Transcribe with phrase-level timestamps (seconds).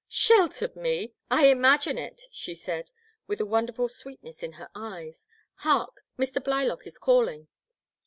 [0.05, 1.13] '* Sheltered me!
[1.29, 2.23] I imagine it!
[2.31, 2.89] she said,
[3.27, 5.27] with a wonderful sweetness in her eyes.
[5.57, 6.03] Hark!
[6.17, 6.43] Mr.
[6.43, 7.47] Blylock is calling